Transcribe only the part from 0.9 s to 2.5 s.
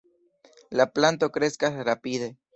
planto kreskas rapide.